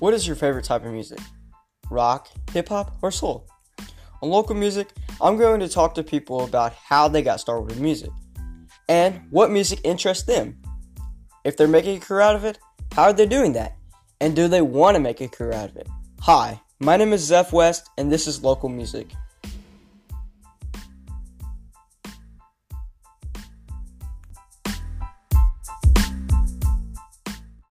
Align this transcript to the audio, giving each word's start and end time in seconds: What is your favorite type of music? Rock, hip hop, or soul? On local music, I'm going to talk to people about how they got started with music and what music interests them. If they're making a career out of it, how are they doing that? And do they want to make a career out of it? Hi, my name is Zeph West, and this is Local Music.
What 0.00 0.14
is 0.14 0.26
your 0.26 0.34
favorite 0.34 0.64
type 0.64 0.86
of 0.86 0.92
music? 0.92 1.18
Rock, 1.90 2.30
hip 2.52 2.70
hop, 2.70 2.96
or 3.02 3.10
soul? 3.10 3.46
On 4.22 4.30
local 4.30 4.54
music, 4.54 4.88
I'm 5.20 5.36
going 5.36 5.60
to 5.60 5.68
talk 5.68 5.94
to 5.94 6.02
people 6.02 6.42
about 6.42 6.72
how 6.72 7.06
they 7.06 7.20
got 7.20 7.38
started 7.38 7.66
with 7.66 7.78
music 7.78 8.08
and 8.88 9.20
what 9.28 9.50
music 9.50 9.78
interests 9.84 10.24
them. 10.24 10.56
If 11.44 11.58
they're 11.58 11.68
making 11.68 11.98
a 11.98 12.00
career 12.00 12.22
out 12.22 12.34
of 12.34 12.46
it, 12.46 12.58
how 12.92 13.02
are 13.02 13.12
they 13.12 13.26
doing 13.26 13.52
that? 13.52 13.76
And 14.22 14.34
do 14.34 14.48
they 14.48 14.62
want 14.62 14.94
to 14.94 15.00
make 15.00 15.20
a 15.20 15.28
career 15.28 15.52
out 15.52 15.68
of 15.68 15.76
it? 15.76 15.88
Hi, 16.20 16.62
my 16.78 16.96
name 16.96 17.12
is 17.12 17.20
Zeph 17.20 17.52
West, 17.52 17.90
and 17.98 18.10
this 18.10 18.26
is 18.26 18.42
Local 18.42 18.70
Music. 18.70 19.12